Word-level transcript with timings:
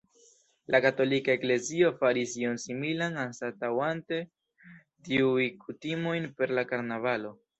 La 0.75 0.77
katolika 0.85 1.31
eklezio 1.37 1.91
faris 1.99 2.33
ion 2.43 2.57
similan 2.63 3.19
anstataŭante 3.25 4.19
tiujn 5.09 5.63
kutimojn 5.67 6.29
per 6.41 6.57
la 6.61 6.67
karnavalo. 6.73 7.37